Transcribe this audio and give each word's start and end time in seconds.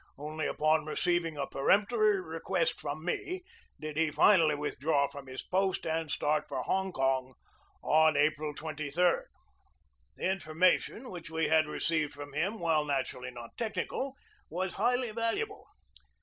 Only 0.17 0.47
upon 0.47 0.85
receiving 0.87 1.37
a 1.37 1.45
peremptory 1.45 2.19
request 2.19 2.79
from 2.79 3.05
me 3.05 3.43
did 3.79 3.97
he 3.97 4.09
finally 4.09 4.55
withdraw 4.55 5.05
from 5.07 5.27
his 5.27 5.43
post 5.43 5.85
and 5.85 6.09
start 6.09 6.45
for 6.47 6.63
Hong 6.63 6.91
Kong 6.91 7.35
on 7.83 8.17
April 8.17 8.55
23d. 8.55 9.21
The 10.15 10.31
information 10.31 11.11
which 11.11 11.29
we 11.29 11.49
had 11.49 11.67
received 11.67 12.13
from 12.13 12.33
him, 12.33 12.59
while 12.59 12.83
naturally 12.83 13.29
not 13.29 13.55
technical, 13.59 14.15
was 14.49 14.73
highly 14.73 15.11
valuable. 15.11 15.67